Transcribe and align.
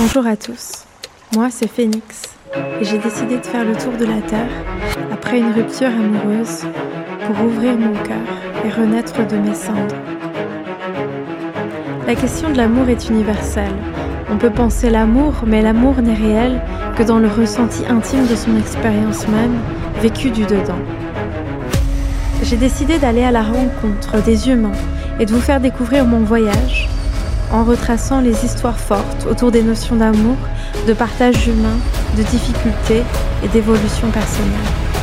Bonjour 0.00 0.28
à 0.28 0.36
tous, 0.36 0.84
moi 1.34 1.48
c'est 1.50 1.66
Phoenix 1.66 2.22
et 2.80 2.84
j'ai 2.84 2.98
décidé 2.98 3.38
de 3.38 3.44
faire 3.44 3.64
le 3.64 3.74
tour 3.74 3.92
de 3.94 4.04
la 4.04 4.20
Terre 4.20 4.46
après 5.12 5.40
une 5.40 5.50
rupture 5.50 5.88
amoureuse 5.88 6.64
pour 7.26 7.44
ouvrir 7.44 7.76
mon 7.76 7.94
cœur 8.04 8.16
et 8.64 8.70
renaître 8.70 9.26
de 9.26 9.36
mes 9.36 9.56
cendres. 9.56 9.96
La 12.06 12.14
question 12.14 12.48
de 12.48 12.56
l'amour 12.56 12.88
est 12.88 13.08
universelle. 13.08 13.74
On 14.30 14.36
peut 14.36 14.52
penser 14.52 14.88
l'amour, 14.88 15.34
mais 15.44 15.62
l'amour 15.62 16.00
n'est 16.00 16.14
réel 16.14 16.62
que 16.96 17.02
dans 17.02 17.18
le 17.18 17.26
ressenti 17.26 17.84
intime 17.88 18.28
de 18.28 18.36
son 18.36 18.56
expérience 18.56 19.26
même, 19.26 19.58
vécue 20.00 20.30
du 20.30 20.44
dedans. 20.44 20.78
J'ai 22.44 22.56
décidé 22.56 23.00
d'aller 23.00 23.24
à 23.24 23.32
la 23.32 23.42
rencontre 23.42 24.22
des 24.22 24.48
humains 24.48 24.78
et 25.18 25.26
de 25.26 25.34
vous 25.34 25.40
faire 25.40 25.60
découvrir 25.60 26.04
mon 26.04 26.20
voyage 26.20 26.88
en 27.52 27.64
retraçant 27.64 28.20
les 28.20 28.44
histoires 28.44 28.78
fortes 28.78 29.26
autour 29.30 29.50
des 29.50 29.62
notions 29.62 29.96
d'amour, 29.96 30.36
de 30.86 30.92
partage 30.92 31.46
humain, 31.46 31.78
de 32.16 32.22
difficultés 32.22 33.02
et 33.44 33.48
d'évolution 33.48 34.10
personnelle. 34.10 34.97